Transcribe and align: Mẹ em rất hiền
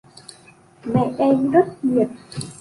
Mẹ 0.85 1.13
em 1.17 1.51
rất 1.51 1.67
hiền 1.83 2.09